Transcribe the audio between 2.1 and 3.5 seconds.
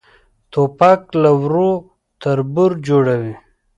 تربور جوړوي.